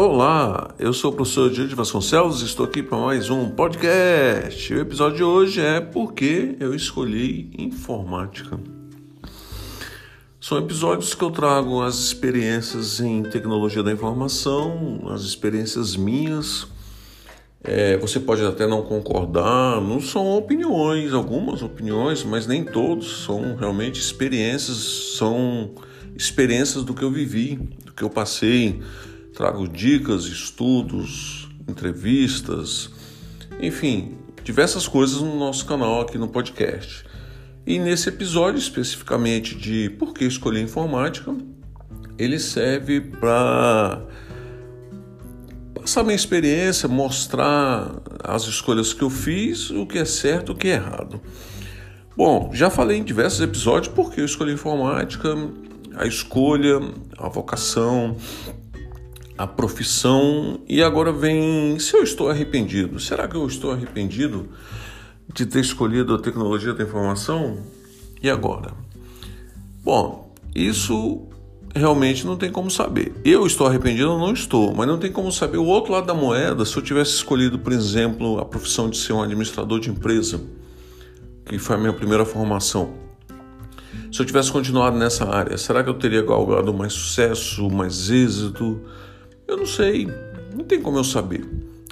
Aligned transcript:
Olá, 0.00 0.76
eu 0.78 0.92
sou 0.92 1.10
o 1.10 1.12
professor 1.12 1.50
Diego 1.50 1.74
Vasconcelos 1.74 2.40
e 2.40 2.44
estou 2.44 2.64
aqui 2.64 2.84
para 2.84 2.96
mais 2.98 3.30
um 3.30 3.50
podcast. 3.50 4.72
O 4.72 4.78
episódio 4.78 5.16
de 5.16 5.24
hoje 5.24 5.60
é 5.60 5.80
Porque 5.80 6.54
eu 6.60 6.72
escolhi 6.72 7.50
informática. 7.58 8.60
São 10.40 10.56
episódios 10.56 11.16
que 11.16 11.24
eu 11.24 11.32
trago 11.32 11.82
as 11.82 11.96
experiências 11.96 13.00
em 13.00 13.24
tecnologia 13.24 13.82
da 13.82 13.90
informação, 13.90 15.00
as 15.10 15.22
experiências 15.22 15.96
minhas. 15.96 16.68
É, 17.64 17.96
você 17.96 18.20
pode 18.20 18.44
até 18.44 18.68
não 18.68 18.82
concordar, 18.82 19.80
não 19.80 20.00
são 20.00 20.36
opiniões, 20.36 21.12
algumas 21.12 21.60
opiniões, 21.60 22.22
mas 22.22 22.46
nem 22.46 22.62
todos 22.62 23.24
são 23.24 23.56
realmente 23.56 24.00
experiências, 24.00 24.76
são 25.16 25.72
experiências 26.16 26.84
do 26.84 26.94
que 26.94 27.02
eu 27.02 27.10
vivi, 27.10 27.56
do 27.84 27.92
que 27.92 28.04
eu 28.04 28.08
passei 28.08 28.80
Trago 29.38 29.68
dicas, 29.68 30.24
estudos, 30.24 31.48
entrevistas, 31.68 32.90
enfim, 33.60 34.18
diversas 34.42 34.88
coisas 34.88 35.20
no 35.20 35.38
nosso 35.38 35.64
canal 35.64 36.00
aqui 36.00 36.18
no 36.18 36.26
podcast. 36.26 37.04
E 37.64 37.78
nesse 37.78 38.08
episódio 38.08 38.58
especificamente 38.58 39.54
de 39.54 39.90
por 39.90 40.12
que 40.12 40.24
escolher 40.24 40.60
informática, 40.60 41.32
ele 42.18 42.36
serve 42.40 43.00
para 43.00 44.02
passar 45.72 46.02
minha 46.02 46.16
experiência, 46.16 46.88
mostrar 46.88 48.02
as 48.24 48.42
escolhas 48.42 48.92
que 48.92 49.02
eu 49.02 49.10
fiz, 49.10 49.70
o 49.70 49.86
que 49.86 49.98
é 49.98 50.04
certo, 50.04 50.50
o 50.50 50.56
que 50.56 50.66
é 50.66 50.72
errado. 50.72 51.22
Bom, 52.16 52.50
já 52.52 52.70
falei 52.70 52.98
em 52.98 53.04
diversos 53.04 53.40
episódios 53.40 53.94
por 53.94 54.10
que 54.10 54.20
eu 54.20 54.24
escolhi 54.24 54.52
informática, 54.52 55.32
a 55.94 56.06
escolha, 56.06 56.80
a 57.16 57.28
vocação, 57.28 58.16
a 59.38 59.46
profissão 59.46 60.60
e 60.68 60.82
agora 60.82 61.12
vem 61.12 61.78
se 61.78 61.96
eu 61.96 62.02
estou 62.02 62.28
arrependido. 62.28 62.98
Será 62.98 63.28
que 63.28 63.36
eu 63.36 63.46
estou 63.46 63.70
arrependido 63.70 64.48
de 65.32 65.46
ter 65.46 65.60
escolhido 65.60 66.12
a 66.12 66.18
tecnologia 66.18 66.74
da 66.74 66.82
informação? 66.82 67.58
E 68.20 68.28
agora? 68.28 68.72
Bom, 69.84 70.34
isso 70.52 71.28
realmente 71.72 72.26
não 72.26 72.36
tem 72.36 72.50
como 72.50 72.68
saber. 72.68 73.14
Eu 73.24 73.46
estou 73.46 73.68
arrependido 73.68 74.10
ou 74.10 74.18
não 74.18 74.32
estou, 74.32 74.74
mas 74.74 74.88
não 74.88 74.98
tem 74.98 75.12
como 75.12 75.30
saber 75.30 75.58
o 75.58 75.64
outro 75.64 75.92
lado 75.92 76.06
da 76.08 76.14
moeda 76.14 76.64
se 76.64 76.76
eu 76.76 76.82
tivesse 76.82 77.12
escolhido, 77.12 77.60
por 77.60 77.72
exemplo, 77.72 78.40
a 78.40 78.44
profissão 78.44 78.90
de 78.90 78.96
ser 78.98 79.12
um 79.12 79.22
administrador 79.22 79.78
de 79.78 79.88
empresa, 79.88 80.40
que 81.46 81.58
foi 81.58 81.76
a 81.76 81.78
minha 81.78 81.92
primeira 81.92 82.24
formação. 82.24 82.92
Se 84.10 84.20
eu 84.20 84.26
tivesse 84.26 84.50
continuado 84.50 84.98
nessa 84.98 85.28
área, 85.28 85.56
será 85.56 85.84
que 85.84 85.90
eu 85.90 85.94
teria 85.94 86.22
galgado 86.22 86.74
mais 86.74 86.92
sucesso, 86.92 87.70
mais 87.70 88.10
êxito? 88.10 88.80
Eu 89.48 89.56
não 89.56 89.66
sei, 89.66 90.06
não 90.54 90.62
tem 90.62 90.78
como 90.78 90.98
eu 90.98 91.04
saber. 91.04 91.42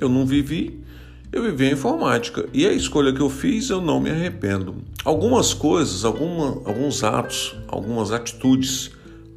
Eu 0.00 0.08
não 0.08 0.24
vivi, 0.24 0.82
eu 1.30 1.42
vivi 1.42 1.66
a 1.66 1.72
informática 1.72 2.48
e 2.50 2.66
a 2.66 2.72
escolha 2.72 3.12
que 3.12 3.20
eu 3.20 3.28
fiz 3.28 3.68
eu 3.68 3.78
não 3.78 4.00
me 4.00 4.08
arrependo. 4.08 4.76
Algumas 5.04 5.52
coisas, 5.52 6.02
alguma, 6.02 6.62
alguns 6.64 7.04
atos, 7.04 7.54
algumas 7.68 8.10
atitudes, 8.10 8.90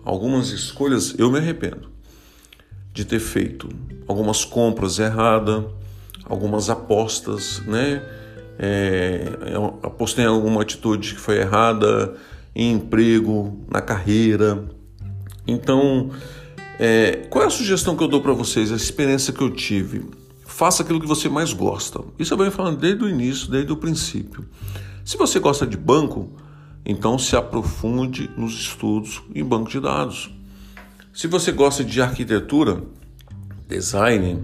algumas 0.05 0.49
escolhas 0.51 1.13
eu 1.17 1.29
me 1.29 1.39
arrependo 1.39 1.89
de 2.93 3.03
ter 3.03 3.19
feito. 3.19 3.67
Algumas 4.07 4.45
compras 4.45 4.97
erradas, 4.97 5.65
algumas 6.23 6.69
apostas, 6.69 7.61
né? 7.67 8.01
É, 8.57 9.33
apostei 9.83 10.23
em 10.23 10.27
alguma 10.27 10.61
atitude 10.61 11.15
que 11.15 11.19
foi 11.19 11.39
errada 11.39 12.15
em 12.55 12.71
emprego, 12.71 13.59
na 13.69 13.81
carreira. 13.81 14.63
Então, 15.45 16.11
é, 16.79 17.27
qual 17.29 17.43
é 17.43 17.47
a 17.47 17.49
sugestão 17.49 17.95
que 17.95 18.03
eu 18.03 18.07
dou 18.07 18.21
para 18.21 18.33
vocês, 18.33 18.71
a 18.71 18.75
experiência 18.75 19.33
que 19.33 19.41
eu 19.41 19.49
tive? 19.49 20.05
Faça 20.45 20.83
aquilo 20.83 20.99
que 20.99 21.07
você 21.07 21.27
mais 21.27 21.53
gosta. 21.53 22.01
Isso 22.19 22.33
eu 22.33 22.37
venho 22.37 22.51
falando 22.51 22.77
desde 22.77 23.03
o 23.03 23.09
início, 23.09 23.49
desde 23.49 23.71
o 23.71 23.77
princípio. 23.77 24.47
Se 25.03 25.17
você 25.17 25.39
gosta 25.39 25.65
de 25.65 25.77
banco, 25.77 26.29
então 26.85 27.17
se 27.17 27.35
aprofunde 27.35 28.29
nos 28.37 28.53
estudos 28.53 29.21
em 29.33 29.43
banco 29.43 29.69
de 29.69 29.79
dados. 29.79 30.31
Se 31.13 31.27
você 31.27 31.51
gosta 31.51 31.83
de 31.83 32.01
arquitetura, 32.01 32.83
design, 33.67 34.43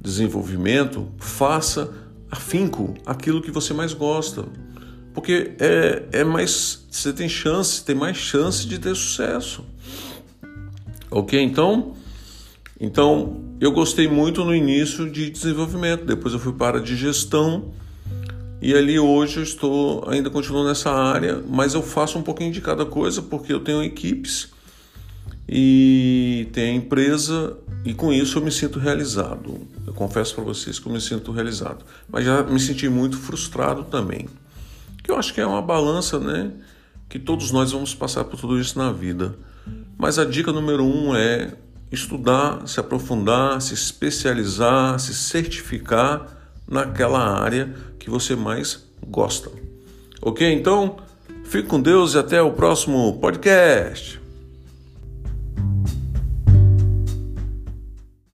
desenvolvimento, 0.00 1.08
faça 1.18 1.92
afinco 2.30 2.94
aquilo 3.04 3.42
que 3.42 3.50
você 3.50 3.74
mais 3.74 3.92
gosta. 3.92 4.46
Porque 5.12 5.54
é, 5.60 6.20
é 6.20 6.24
mais. 6.24 6.86
Você 6.90 7.12
tem 7.12 7.28
chance, 7.28 7.84
tem 7.84 7.94
mais 7.94 8.16
chance 8.16 8.66
de 8.66 8.78
ter 8.78 8.96
sucesso. 8.96 9.64
Ok? 11.12 11.38
Então, 11.40 11.94
então 12.80 13.42
eu 13.60 13.70
gostei 13.70 14.08
muito 14.08 14.42
no 14.44 14.54
início 14.54 15.10
de 15.10 15.28
desenvolvimento, 15.28 16.06
depois 16.06 16.32
eu 16.32 16.40
fui 16.40 16.54
para 16.54 16.80
de 16.80 16.96
gestão 16.96 17.70
e 18.62 18.74
ali 18.74 18.98
hoje 18.98 19.36
eu 19.36 19.42
estou, 19.42 20.08
ainda 20.08 20.30
continuo 20.30 20.64
nessa 20.64 20.90
área, 20.90 21.42
mas 21.46 21.74
eu 21.74 21.82
faço 21.82 22.18
um 22.18 22.22
pouquinho 22.22 22.50
de 22.50 22.62
cada 22.62 22.86
coisa 22.86 23.20
porque 23.20 23.52
eu 23.52 23.60
tenho 23.60 23.82
equipes 23.82 24.48
e 25.46 26.48
tenho 26.52 26.76
empresa 26.76 27.58
e 27.84 27.92
com 27.92 28.10
isso 28.10 28.38
eu 28.38 28.42
me 28.42 28.50
sinto 28.50 28.78
realizado. 28.78 29.60
Eu 29.86 29.92
confesso 29.92 30.34
para 30.34 30.44
vocês 30.44 30.78
que 30.78 30.86
eu 30.86 30.92
me 30.92 31.00
sinto 31.00 31.30
realizado, 31.30 31.84
mas 32.08 32.24
já 32.24 32.42
me 32.42 32.58
senti 32.58 32.88
muito 32.88 33.18
frustrado 33.18 33.84
também. 33.84 34.28
Que 35.04 35.10
eu 35.10 35.16
acho 35.18 35.34
que 35.34 35.42
é 35.42 35.46
uma 35.46 35.60
balança, 35.60 36.18
né? 36.18 36.52
Que 37.06 37.18
todos 37.18 37.50
nós 37.50 37.72
vamos 37.72 37.94
passar 37.94 38.24
por 38.24 38.40
tudo 38.40 38.58
isso 38.58 38.78
na 38.78 38.90
vida. 38.90 39.36
Mas 40.02 40.18
a 40.18 40.24
dica 40.24 40.52
número 40.52 40.84
um 40.84 41.14
é 41.14 41.52
estudar, 41.92 42.66
se 42.66 42.80
aprofundar, 42.80 43.62
se 43.62 43.72
especializar, 43.72 44.98
se 44.98 45.14
certificar 45.14 46.26
naquela 46.68 47.40
área 47.40 47.72
que 48.00 48.10
você 48.10 48.34
mais 48.34 48.84
gosta. 49.06 49.48
Ok? 50.20 50.52
Então, 50.52 50.96
fique 51.44 51.68
com 51.68 51.80
Deus 51.80 52.14
e 52.14 52.18
até 52.18 52.42
o 52.42 52.50
próximo 52.50 53.16
podcast. 53.20 54.20